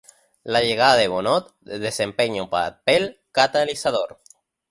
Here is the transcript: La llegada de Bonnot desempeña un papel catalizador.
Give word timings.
La 0.43 0.61
llegada 0.63 0.95
de 0.95 1.07
Bonnot 1.07 1.53
desempeña 1.61 2.41
un 2.41 2.49
papel 2.49 3.21
catalizador. 3.31 4.17